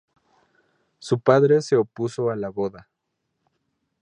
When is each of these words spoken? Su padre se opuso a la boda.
Su 0.97 1.19
padre 1.19 1.61
se 1.61 1.75
opuso 1.75 2.31
a 2.31 2.35
la 2.35 2.49
boda. 2.49 2.89